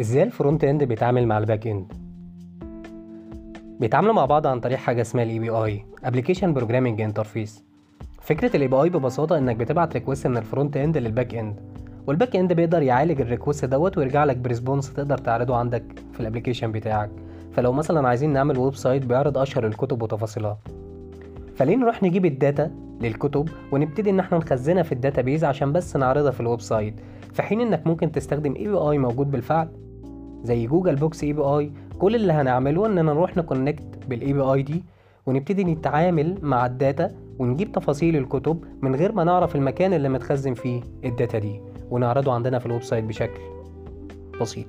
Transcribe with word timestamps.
إزاي 0.00 0.22
ال 0.22 0.29
front 0.29 0.64
end 0.64 0.84
بيتعامل 0.84 1.26
مع 1.26 1.38
ال 1.38 1.44
back 1.44 1.66
end 1.66 1.92
بيتعاملوا 3.80 4.14
مع 4.14 4.24
بعض 4.24 4.46
عن 4.46 4.60
طريق 4.60 4.78
حاجة 4.78 5.00
اسمها 5.00 5.24
ال 5.24 5.38
API 5.38 5.50
application 5.50 6.52
programming 6.54 7.00
interface 7.00 7.64
فكرة 8.20 8.56
ال 8.56 8.68
API 8.68 8.88
ببساطة 8.90 9.38
إنك 9.38 9.56
بتبعت 9.56 9.92
request 9.94 10.26
من 10.26 10.36
ال 10.36 10.43
front 10.43 10.76
end 10.76 10.98
لل 10.98 11.10
back 11.10 11.34
end 11.34 11.60
وال 12.06 12.16
back 12.16 12.36
end 12.36 12.52
بيقدر 12.52 12.82
يعالج 12.82 13.20
ال 13.20 13.25
request 13.25 13.64
دوت 13.64 13.98
ويرجع 13.98 14.24
لك 14.24 14.36
ب 14.36 14.42
response 14.42 14.92
تقدر 14.92 15.18
تعرضه 15.18 15.56
عندك 15.56 15.84
في 16.12 16.20
ال 16.20 16.24
application 16.24 16.72
بتاعك. 16.72 17.10
فلو 17.52 17.72
مثلا 17.72 18.08
عايزين 18.08 18.32
نعمل 18.32 18.58
website 18.58 19.06
بيعرض 19.06 19.38
أشهر 19.38 19.66
الكتب 19.66 20.02
وتفاصيلها. 20.02 20.58
فليه 21.56 21.76
نروح 21.76 22.02
نجيب 22.02 22.26
ال 22.26 22.35
data 22.35 22.70
للكتب 23.00 23.48
ونبتدي 23.72 24.10
إن 24.10 24.20
إحنا 24.20 24.38
نخزنها 24.38 24.82
في 24.82 24.92
ال 24.92 24.98
database 24.98 25.44
عشان 25.44 25.72
بس 25.72 25.96
نعرضها 25.96 26.30
في 26.30 26.40
ال 26.40 26.60
website 26.60 26.94
في 27.32 27.42
حين 27.42 27.60
إنك 27.60 27.86
ممكن 27.86 28.12
تستخدم 28.12 28.54
API 28.56 28.98
موجود 28.98 29.30
بالفعل 29.30 29.68
زي 30.44 30.66
Google 30.66 30.96
Books 30.96 31.24
API 31.24 31.72
كل 31.98 32.14
اللي 32.14 32.32
هنعمله 32.32 32.86
إننا 32.86 33.02
نروح 33.02 33.36
ن 33.36 33.45
connect 33.45 34.06
بال 34.08 34.32
API 34.32 34.62
دي 34.62 34.84
ونبتدي 35.26 35.64
نتعامل 35.64 36.38
مع 36.42 36.66
ال 36.66 36.75
data 36.75 37.10
ونجيب 37.38 37.72
تفاصيل 37.72 38.16
الكتب 38.16 38.64
من 38.82 38.94
غير 38.94 39.12
ما 39.12 39.24
نعرف 39.24 39.56
المكان 39.56 39.92
اللي 39.92 40.08
متخزن 40.08 40.54
فيه 40.54 40.80
ال 41.04 41.11
data 41.11 41.38
دي 41.38 41.60
ونعرضه 41.90 42.32
عندنا 42.32 42.58
في 42.58 42.66
ال 42.66 42.82
website 42.82 43.04
بشكل 43.04 43.40
بسيط. 44.40 44.66